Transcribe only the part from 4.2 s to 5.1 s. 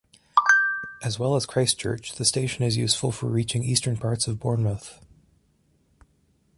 of Bournemouth.